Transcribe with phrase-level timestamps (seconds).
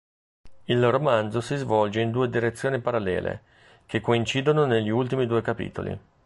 [0.63, 3.43] Il romanzo si svolge in due direzioni parallele,
[3.85, 5.99] che coincidono negli ultimi due capitoli.